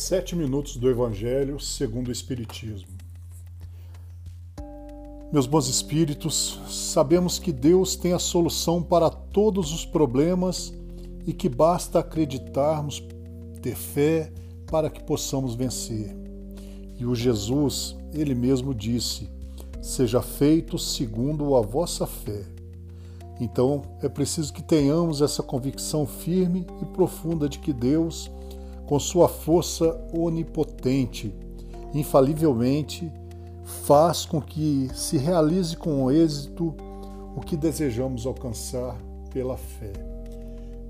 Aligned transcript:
Sete 0.00 0.36
minutos 0.36 0.76
do 0.76 0.88
Evangelho 0.88 1.58
segundo 1.58 2.06
o 2.06 2.12
Espiritismo. 2.12 2.86
Meus 5.32 5.44
bons 5.44 5.66
espíritos, 5.66 6.60
sabemos 6.68 7.40
que 7.40 7.50
Deus 7.50 7.96
tem 7.96 8.12
a 8.12 8.18
solução 8.20 8.80
para 8.80 9.10
todos 9.10 9.72
os 9.72 9.84
problemas 9.84 10.72
e 11.26 11.32
que 11.32 11.48
basta 11.48 11.98
acreditarmos, 11.98 13.02
ter 13.60 13.74
fé 13.74 14.32
para 14.70 14.88
que 14.88 15.02
possamos 15.02 15.56
vencer. 15.56 16.16
E 16.96 17.04
o 17.04 17.12
Jesus, 17.12 17.96
ele 18.14 18.36
mesmo 18.36 18.72
disse: 18.72 19.28
Seja 19.82 20.22
feito 20.22 20.78
segundo 20.78 21.56
a 21.56 21.60
vossa 21.60 22.06
fé. 22.06 22.46
Então 23.40 23.82
é 24.00 24.08
preciso 24.08 24.52
que 24.52 24.62
tenhamos 24.62 25.20
essa 25.20 25.42
convicção 25.42 26.06
firme 26.06 26.64
e 26.80 26.84
profunda 26.84 27.48
de 27.48 27.58
que 27.58 27.72
Deus, 27.72 28.30
com 28.88 28.98
sua 28.98 29.28
força 29.28 30.00
onipotente, 30.16 31.34
infalivelmente 31.92 33.12
faz 33.84 34.24
com 34.24 34.40
que 34.40 34.88
se 34.94 35.18
realize 35.18 35.76
com 35.76 36.10
êxito 36.10 36.74
o 37.36 37.40
que 37.40 37.54
desejamos 37.54 38.24
alcançar 38.24 38.96
pela 39.30 39.58
fé. 39.58 39.92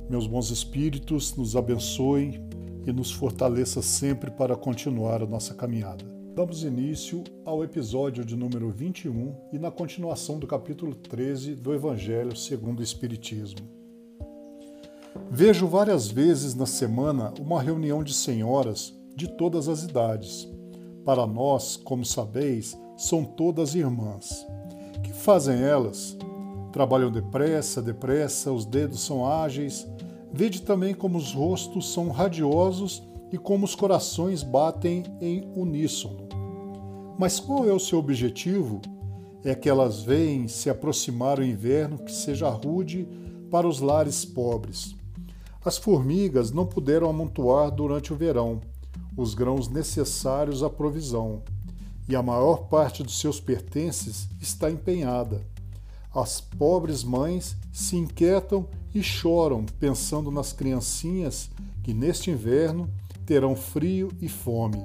Meus 0.08 0.28
bons 0.28 0.48
espíritos, 0.50 1.34
nos 1.34 1.56
abençoem 1.56 2.40
e 2.86 2.92
nos 2.92 3.10
fortaleça 3.10 3.82
sempre 3.82 4.30
para 4.30 4.54
continuar 4.54 5.20
a 5.20 5.26
nossa 5.26 5.52
caminhada. 5.52 6.04
Damos 6.36 6.62
início 6.62 7.24
ao 7.44 7.64
episódio 7.64 8.24
de 8.24 8.36
número 8.36 8.70
21 8.70 9.34
e 9.52 9.58
na 9.58 9.72
continuação 9.72 10.38
do 10.38 10.46
capítulo 10.46 10.94
13 10.94 11.56
do 11.56 11.74
Evangelho 11.74 12.36
segundo 12.36 12.78
o 12.78 12.82
Espiritismo. 12.84 13.87
Vejo 15.30 15.66
várias 15.66 16.08
vezes 16.08 16.54
na 16.54 16.64
semana 16.64 17.34
uma 17.38 17.60
reunião 17.60 18.02
de 18.02 18.14
senhoras 18.14 18.98
de 19.14 19.28
todas 19.28 19.68
as 19.68 19.82
idades. 19.82 20.48
Para 21.04 21.26
nós, 21.26 21.76
como 21.76 22.02
sabeis, 22.02 22.78
são 22.96 23.24
todas 23.24 23.74
irmãs. 23.74 24.46
Que 25.02 25.12
fazem 25.12 25.62
elas? 25.62 26.16
Trabalham 26.72 27.12
depressa, 27.12 27.82
depressa, 27.82 28.50
os 28.50 28.64
dedos 28.64 29.00
são 29.00 29.26
ágeis. 29.26 29.86
Vede 30.32 30.62
também 30.62 30.94
como 30.94 31.18
os 31.18 31.34
rostos 31.34 31.92
são 31.92 32.08
radiosos 32.08 33.02
e 33.30 33.36
como 33.36 33.66
os 33.66 33.74
corações 33.74 34.42
batem 34.42 35.04
em 35.20 35.46
uníssono. 35.54 36.26
Mas 37.18 37.38
qual 37.38 37.68
é 37.68 37.72
o 37.72 37.78
seu 37.78 37.98
objetivo? 37.98 38.80
É 39.44 39.54
que 39.54 39.68
elas 39.68 40.00
veem 40.00 40.48
se 40.48 40.70
aproximar 40.70 41.38
o 41.38 41.44
inverno 41.44 41.98
que 41.98 42.12
seja 42.12 42.48
rude 42.48 43.06
para 43.50 43.68
os 43.68 43.80
lares 43.80 44.24
pobres. 44.24 44.97
As 45.68 45.76
formigas 45.76 46.50
não 46.50 46.64
puderam 46.64 47.10
amontoar 47.10 47.70
durante 47.70 48.10
o 48.10 48.16
verão 48.16 48.62
os 49.14 49.34
grãos 49.34 49.68
necessários 49.68 50.62
à 50.62 50.70
provisão, 50.70 51.42
e 52.08 52.16
a 52.16 52.22
maior 52.22 52.68
parte 52.68 53.02
dos 53.02 53.20
seus 53.20 53.38
pertences 53.38 54.30
está 54.40 54.70
empenhada. 54.70 55.42
As 56.10 56.40
pobres 56.40 57.04
mães 57.04 57.54
se 57.70 57.96
inquietam 57.96 58.66
e 58.94 59.02
choram 59.02 59.66
pensando 59.78 60.30
nas 60.30 60.54
criancinhas 60.54 61.50
que 61.82 61.92
neste 61.92 62.30
inverno 62.30 62.88
terão 63.26 63.54
frio 63.54 64.10
e 64.22 64.26
fome. 64.26 64.82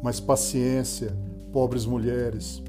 Mas 0.00 0.20
paciência, 0.20 1.18
pobres 1.52 1.84
mulheres. 1.84 2.62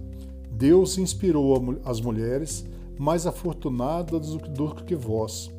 Deus 0.51 0.97
inspirou 0.97 1.79
as 1.85 2.01
mulheres 2.01 2.65
mais 2.97 3.27
afortunadas 3.27 4.31
do 4.31 4.73
que 4.83 4.95
vós. 4.95 5.53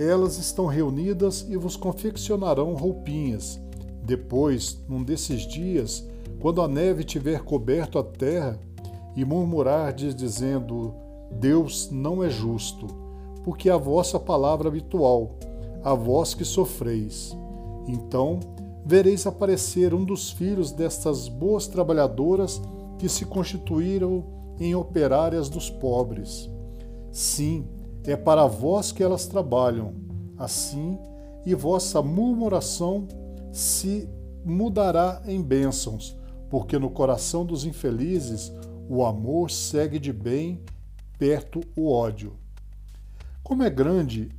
Elas 0.00 0.38
estão 0.38 0.64
reunidas 0.64 1.44
e 1.46 1.58
vos 1.58 1.76
confeccionarão 1.76 2.72
roupinhas. 2.72 3.60
Depois, 4.02 4.82
num 4.88 5.04
desses 5.04 5.42
dias, 5.42 6.02
quando 6.40 6.62
a 6.62 6.66
neve 6.66 7.04
tiver 7.04 7.42
coberto 7.42 7.98
a 7.98 8.02
terra, 8.02 8.58
e 9.14 9.24
murmurardes 9.26 10.14
dizendo: 10.14 10.94
Deus 11.30 11.90
não 11.90 12.24
é 12.24 12.30
justo, 12.30 12.86
porque 13.44 13.68
é 13.68 13.72
a 13.72 13.76
vossa 13.76 14.18
palavra 14.18 14.68
habitual, 14.68 15.36
a 15.84 15.92
vós 15.92 16.32
que 16.32 16.46
sofreis. 16.46 17.36
Então 17.86 18.40
vereis 18.86 19.26
aparecer 19.26 19.92
um 19.92 20.02
dos 20.02 20.30
filhos 20.30 20.72
destas 20.72 21.28
boas 21.28 21.66
trabalhadoras 21.66 22.62
que 22.98 23.06
se 23.06 23.26
constituíram 23.26 24.24
em 24.58 24.74
operárias 24.74 25.50
dos 25.50 25.68
pobres. 25.68 26.50
Sim, 27.12 27.66
é 28.04 28.16
para 28.16 28.46
vós 28.46 28.92
que 28.92 29.02
elas 29.02 29.26
trabalham. 29.26 29.94
Assim, 30.38 30.98
e 31.44 31.54
vossa 31.54 32.00
murmuração 32.00 33.06
se 33.52 34.08
mudará 34.44 35.22
em 35.26 35.42
bênçãos, 35.42 36.16
porque 36.48 36.78
no 36.78 36.90
coração 36.90 37.44
dos 37.44 37.64
infelizes 37.64 38.52
o 38.88 39.04
amor 39.04 39.50
segue 39.50 39.98
de 39.98 40.12
bem 40.12 40.60
perto 41.18 41.60
o 41.76 41.90
ódio. 41.90 42.32
Como 43.42 43.62
é 43.62 43.70
grande 43.70 44.30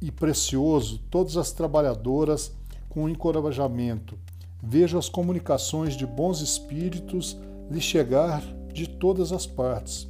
e 0.00 0.10
precioso 0.10 0.98
todas 1.10 1.36
as 1.36 1.52
trabalhadoras 1.52 2.52
com 2.88 3.08
encorajamento. 3.08 4.18
Vejo 4.62 4.98
as 4.98 5.08
comunicações 5.08 5.96
de 5.96 6.06
bons 6.06 6.40
espíritos 6.40 7.38
lhe 7.70 7.80
chegar 7.80 8.42
de 8.72 8.88
todas 8.88 9.32
as 9.32 9.46
partes. 9.46 10.08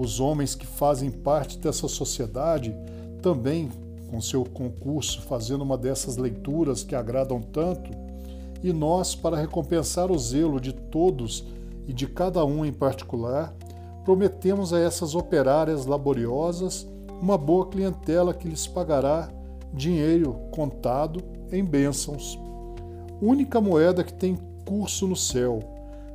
Os 0.00 0.18
homens 0.18 0.54
que 0.54 0.66
fazem 0.66 1.10
parte 1.10 1.58
dessa 1.58 1.86
sociedade 1.86 2.74
também, 3.20 3.68
com 4.10 4.18
seu 4.18 4.42
concurso, 4.46 5.20
fazendo 5.20 5.60
uma 5.60 5.76
dessas 5.76 6.16
leituras 6.16 6.82
que 6.82 6.94
agradam 6.94 7.42
tanto, 7.42 7.90
e 8.62 8.72
nós, 8.72 9.14
para 9.14 9.36
recompensar 9.36 10.10
o 10.10 10.18
zelo 10.18 10.58
de 10.58 10.72
todos 10.72 11.44
e 11.86 11.92
de 11.92 12.06
cada 12.06 12.42
um 12.46 12.64
em 12.64 12.72
particular, 12.72 13.54
prometemos 14.02 14.72
a 14.72 14.80
essas 14.80 15.14
operárias 15.14 15.84
laboriosas 15.84 16.88
uma 17.20 17.36
boa 17.36 17.66
clientela 17.66 18.32
que 18.32 18.48
lhes 18.48 18.66
pagará 18.66 19.28
dinheiro 19.70 20.32
contado 20.50 21.22
em 21.52 21.62
bênçãos. 21.62 22.38
Única 23.20 23.60
moeda 23.60 24.02
que 24.02 24.14
tem 24.14 24.38
curso 24.64 25.06
no 25.06 25.16
céu, 25.16 25.60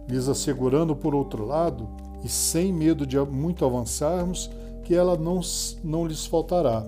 lhes 0.09 0.27
assegurando, 0.27 0.95
por 0.95 1.13
outro 1.13 1.45
lado, 1.45 1.87
e 2.25 2.29
sem 2.29 2.73
medo 2.73 3.05
de 3.05 3.19
muito 3.19 3.63
avançarmos, 3.63 4.49
que 4.83 4.95
ela 4.95 5.15
não, 5.15 5.39
não 5.83 6.07
lhes 6.07 6.25
faltará. 6.25 6.83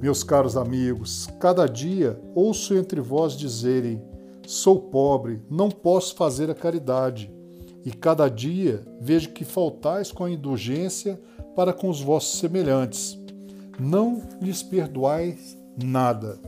Meus 0.00 0.22
caros 0.22 0.54
amigos, 0.54 1.28
cada 1.40 1.66
dia 1.66 2.20
ouço 2.34 2.76
entre 2.76 3.00
vós 3.00 3.32
dizerem: 3.32 4.02
Sou 4.46 4.78
pobre, 4.78 5.40
não 5.50 5.70
posso 5.70 6.14
fazer 6.14 6.50
a 6.50 6.54
caridade. 6.54 7.32
E 7.84 7.90
cada 7.90 8.28
dia 8.28 8.82
vejo 9.00 9.30
que 9.30 9.44
faltais 9.44 10.12
com 10.12 10.24
a 10.24 10.30
indulgência 10.30 11.18
para 11.56 11.72
com 11.72 11.88
os 11.88 12.02
vossos 12.02 12.38
semelhantes. 12.38 13.18
Não 13.80 14.22
lhes 14.42 14.62
perdoais 14.62 15.56
nada 15.82 16.38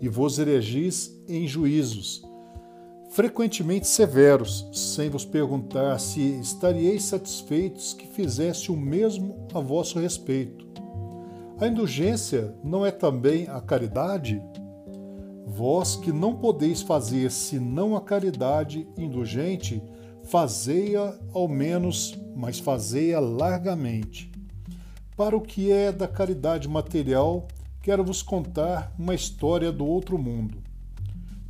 e 0.00 0.08
vos 0.08 0.38
elegis 0.38 1.14
em 1.28 1.46
juízos, 1.46 2.22
frequentemente 3.10 3.88
severos, 3.88 4.68
sem 4.72 5.10
vos 5.10 5.24
perguntar 5.24 5.98
se 5.98 6.20
estaríeis 6.40 7.02
satisfeitos 7.04 7.92
que 7.92 8.06
fizesse 8.06 8.70
o 8.70 8.76
mesmo 8.76 9.48
a 9.52 9.58
vosso 9.58 9.98
respeito. 9.98 10.64
A 11.60 11.66
indulgência 11.66 12.54
não 12.62 12.86
é 12.86 12.92
também 12.92 13.48
a 13.48 13.60
caridade? 13.60 14.40
Vós 15.44 15.96
que 15.96 16.12
não 16.12 16.36
podeis 16.36 16.80
fazer 16.80 17.30
senão 17.32 17.96
a 17.96 18.00
caridade 18.00 18.86
indulgente, 18.96 19.82
fazei-a 20.22 21.18
ao 21.34 21.48
menos, 21.48 22.16
mas 22.36 22.60
fazei-a 22.60 23.18
largamente. 23.18 24.30
Para 25.16 25.36
o 25.36 25.40
que 25.40 25.72
é 25.72 25.90
da 25.90 26.06
caridade 26.06 26.68
material, 26.68 27.48
quero 27.82 28.04
vos 28.04 28.22
contar 28.22 28.94
uma 28.96 29.14
história 29.14 29.72
do 29.72 29.84
outro 29.84 30.16
mundo. 30.16 30.69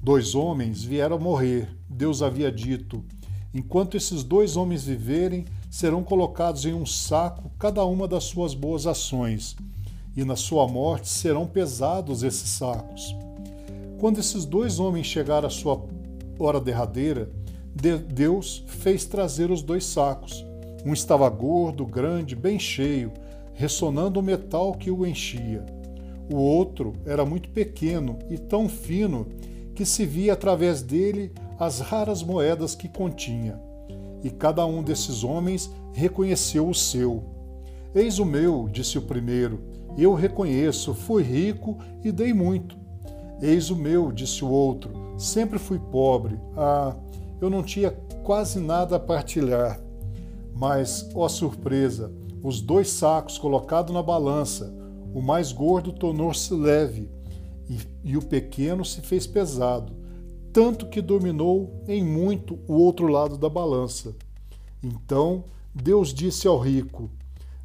Dois 0.02 0.34
homens 0.34 0.82
vieram 0.82 1.18
morrer. 1.18 1.68
Deus 1.86 2.22
havia 2.22 2.50
dito: 2.50 3.04
enquanto 3.52 3.98
esses 3.98 4.24
dois 4.24 4.56
homens 4.56 4.84
viverem, 4.84 5.44
serão 5.70 6.02
colocados 6.02 6.64
em 6.64 6.72
um 6.72 6.86
saco 6.86 7.50
cada 7.58 7.84
uma 7.84 8.08
das 8.08 8.24
suas 8.24 8.54
boas 8.54 8.86
ações, 8.86 9.56
e 10.16 10.24
na 10.24 10.36
sua 10.36 10.66
morte 10.66 11.06
serão 11.06 11.46
pesados 11.46 12.22
esses 12.22 12.48
sacos. 12.48 13.14
Quando 13.98 14.18
esses 14.18 14.46
dois 14.46 14.80
homens 14.80 15.06
chegaram 15.06 15.46
à 15.46 15.50
sua 15.50 15.84
hora 16.38 16.58
derradeira, 16.58 17.30
Deus 18.08 18.64
fez 18.66 19.04
trazer 19.04 19.50
os 19.50 19.60
dois 19.60 19.84
sacos. 19.84 20.42
Um 20.84 20.94
estava 20.94 21.28
gordo, 21.28 21.84
grande, 21.84 22.34
bem 22.34 22.58
cheio, 22.58 23.12
ressonando 23.52 24.18
o 24.18 24.22
metal 24.22 24.72
que 24.72 24.90
o 24.90 25.06
enchia. 25.06 25.64
O 26.32 26.36
outro 26.36 26.94
era 27.04 27.26
muito 27.26 27.50
pequeno 27.50 28.18
e 28.30 28.38
tão 28.38 28.66
fino 28.66 29.26
que 29.80 29.86
se 29.86 30.04
via 30.04 30.34
através 30.34 30.82
dele 30.82 31.32
as 31.58 31.80
raras 31.80 32.22
moedas 32.22 32.74
que 32.74 32.86
continha. 32.86 33.58
E 34.22 34.28
cada 34.28 34.66
um 34.66 34.82
desses 34.82 35.24
homens 35.24 35.70
reconheceu 35.94 36.68
o 36.68 36.74
seu. 36.74 37.24
Eis 37.94 38.18
o 38.18 38.26
meu, 38.26 38.68
disse 38.70 38.98
o 38.98 39.02
primeiro. 39.02 39.58
Eu 39.96 40.12
reconheço, 40.12 40.92
fui 40.92 41.22
rico 41.22 41.78
e 42.04 42.12
dei 42.12 42.34
muito. 42.34 42.76
Eis 43.40 43.70
o 43.70 43.74
meu, 43.74 44.12
disse 44.12 44.44
o 44.44 44.50
outro. 44.50 44.92
Sempre 45.16 45.58
fui 45.58 45.78
pobre. 45.78 46.38
Ah, 46.54 46.94
eu 47.40 47.48
não 47.48 47.62
tinha 47.62 47.90
quase 48.22 48.60
nada 48.60 48.96
a 48.96 49.00
partilhar. 49.00 49.80
Mas, 50.54 51.08
ó 51.14 51.26
surpresa, 51.26 52.12
os 52.42 52.60
dois 52.60 52.90
sacos 52.90 53.38
colocados 53.38 53.94
na 53.94 54.02
balança, 54.02 54.74
o 55.14 55.22
mais 55.22 55.52
gordo 55.52 55.90
tornou-se 55.90 56.52
leve 56.52 57.08
e, 57.70 57.78
e 58.02 58.16
o 58.16 58.22
pequeno 58.22 58.84
se 58.84 59.00
fez 59.00 59.28
pesado, 59.28 59.92
tanto 60.52 60.88
que 60.88 61.00
dominou 61.00 61.84
em 61.86 62.04
muito 62.04 62.58
o 62.66 62.74
outro 62.74 63.06
lado 63.06 63.38
da 63.38 63.48
balança. 63.48 64.16
Então 64.82 65.44
Deus 65.72 66.12
disse 66.12 66.48
ao 66.48 66.58
rico: 66.58 67.08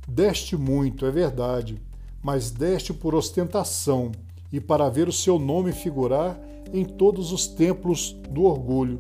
Deste 0.07 0.56
muito, 0.56 1.07
é 1.07 1.12
verdade, 1.12 1.81
mas 2.22 2.52
deste 2.52 2.94
por 2.94 3.16
ostentação 3.16 4.12
e 4.54 4.60
para 4.60 4.90
ver 4.90 5.07
o 5.07 5.13
seu 5.13 5.40
nome 5.40 5.72
figurar 5.72 6.40
em 6.72 6.86
todos 6.86 7.31
os 7.31 7.48
templos 7.48 8.16
do 8.30 8.44
orgulho. 8.44 9.00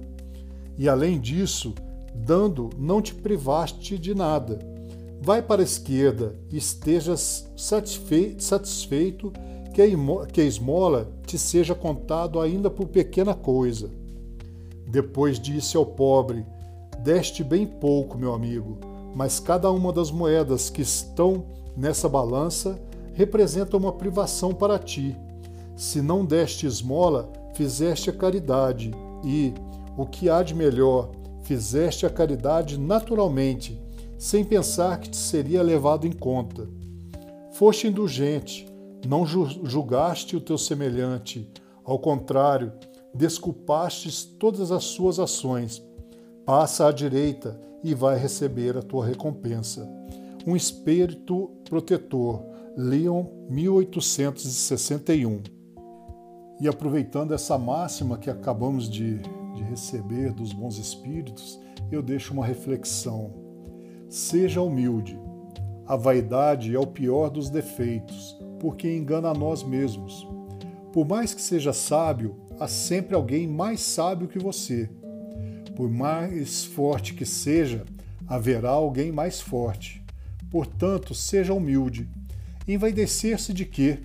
E 0.75 0.89
além 0.89 1.19
disso, 1.19 1.75
dando, 2.15 2.71
não 2.77 2.99
te 3.01 3.13
privaste 3.13 3.97
de 3.99 4.15
nada. 4.15 4.57
Vai 5.21 5.41
para 5.41 5.61
a 5.61 5.63
esquerda 5.63 6.35
e 6.51 6.57
estejas 6.57 7.47
satisfeito 7.55 9.31
que 10.31 10.41
a 10.41 10.45
esmola 10.45 11.11
te 11.25 11.37
seja 11.37 11.75
contado 11.75 12.39
ainda 12.39 12.69
por 12.69 12.87
pequena 12.87 13.33
coisa. 13.33 13.89
Depois 14.87 15.37
disse 15.37 15.75
ao 15.75 15.85
pobre: 15.85 16.45
Deste 16.99 17.43
bem 17.43 17.67
pouco, 17.67 18.17
meu 18.17 18.33
amigo, 18.33 18.77
mas 19.13 19.37
cada 19.37 19.69
uma 19.69 19.91
das 19.91 20.11
moedas 20.11 20.69
que 20.69 20.81
estão 20.81 21.43
nessa 21.75 22.07
balança 22.07 22.79
representa 23.13 23.75
uma 23.75 23.91
privação 23.91 24.53
para 24.53 24.79
ti. 24.79 25.13
Se 25.75 26.01
não 26.01 26.23
deste 26.23 26.65
esmola, 26.65 27.29
fizeste 27.53 28.09
a 28.09 28.13
caridade, 28.13 28.91
e, 29.25 29.53
o 29.97 30.05
que 30.05 30.29
há 30.29 30.41
de 30.41 30.55
melhor, 30.55 31.09
fizeste 31.43 32.05
a 32.05 32.09
caridade 32.09 32.79
naturalmente, 32.79 33.77
sem 34.17 34.45
pensar 34.45 34.99
que 35.01 35.09
te 35.09 35.17
seria 35.17 35.61
levado 35.61 36.07
em 36.07 36.13
conta. 36.13 36.67
Foste 37.51 37.87
indulgente, 37.87 38.65
não 39.07 39.25
julgaste 39.25 40.35
o 40.35 40.41
teu 40.41 40.57
semelhante, 40.57 41.49
ao 41.83 41.99
contrário, 41.99 42.73
desculpastes 43.13 44.23
todas 44.23 44.71
as 44.71 44.83
suas 44.83 45.19
ações. 45.19 45.83
Passa 46.45 46.87
à 46.87 46.91
direita 46.91 47.59
e 47.83 47.93
vai 47.93 48.17
receber 48.17 48.75
a 48.77 48.81
tua 48.81 49.05
recompensa. 49.05 49.87
Um 50.45 50.55
espírito 50.55 51.51
protetor, 51.69 52.43
Leon 52.75 53.25
1861. 53.49 55.41
E 56.59 56.67
aproveitando 56.67 57.33
essa 57.33 57.57
máxima 57.57 58.17
que 58.17 58.29
acabamos 58.29 58.89
de, 58.89 59.19
de 59.19 59.63
receber 59.63 60.33
dos 60.33 60.53
bons 60.53 60.77
espíritos, 60.77 61.59
eu 61.91 62.01
deixo 62.01 62.33
uma 62.33 62.45
reflexão. 62.45 63.33
Seja 64.09 64.61
humilde. 64.61 65.19
A 65.85 65.95
vaidade 65.95 66.75
é 66.75 66.79
o 66.79 66.87
pior 66.87 67.29
dos 67.29 67.49
defeitos, 67.49 68.37
porque 68.59 68.95
engana 68.95 69.29
a 69.29 69.33
nós 69.33 69.63
mesmos. 69.63 70.27
Por 70.93 71.07
mais 71.07 71.33
que 71.33 71.41
seja 71.41 71.73
sábio, 71.73 72.35
há 72.59 72.67
sempre 72.67 73.15
alguém 73.15 73.47
mais 73.47 73.81
sábio 73.81 74.27
que 74.27 74.39
você. 74.39 74.89
Por 75.75 75.89
mais 75.89 76.63
forte 76.63 77.13
que 77.13 77.25
seja, 77.25 77.85
haverá 78.27 78.69
alguém 78.69 79.11
mais 79.11 79.41
forte. 79.41 80.01
Portanto, 80.49 81.13
seja 81.13 81.53
humilde. 81.53 82.07
Envaidecer-se 82.67 83.53
de 83.53 83.65
quê? 83.65 83.99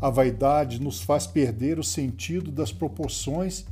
A 0.00 0.10
vaidade 0.10 0.80
nos 0.80 1.00
faz 1.00 1.26
perder 1.26 1.78
o 1.78 1.84
sentido 1.84 2.50
das 2.50 2.72
proporções 2.72 3.64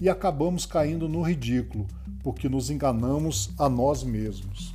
e 0.00 0.08
acabamos 0.08 0.66
caindo 0.66 1.08
no 1.08 1.22
ridículo, 1.22 1.86
porque 2.22 2.48
nos 2.48 2.68
enganamos 2.68 3.50
a 3.58 3.68
nós 3.68 4.02
mesmos. 4.02 4.74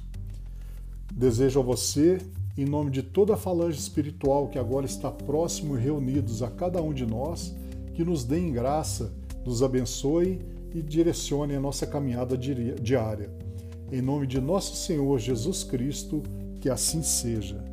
Desejo 1.13 1.59
a 1.59 1.63
você, 1.63 2.19
em 2.57 2.65
nome 2.65 2.91
de 2.91 3.01
toda 3.01 3.33
a 3.33 3.37
falange 3.37 3.79
espiritual 3.79 4.47
que 4.47 4.59
agora 4.59 4.85
está 4.85 5.11
próximo 5.11 5.75
e 5.75 5.81
reunidos 5.81 6.43
a 6.43 6.51
cada 6.51 6.81
um 6.81 6.93
de 6.93 7.05
nós, 7.05 7.55
que 7.95 8.03
nos 8.03 8.23
dê 8.23 8.39
em 8.39 8.51
graça, 8.51 9.11
nos 9.45 9.63
abençoe 9.63 10.39
e 10.73 10.81
direcione 10.81 11.55
a 11.55 11.59
nossa 11.59 11.87
caminhada 11.87 12.37
diária. 12.37 13.31
Em 13.91 14.01
nome 14.01 14.27
de 14.27 14.39
nosso 14.39 14.75
Senhor 14.75 15.17
Jesus 15.19 15.63
Cristo, 15.63 16.21
que 16.61 16.69
assim 16.69 17.01
seja. 17.01 17.72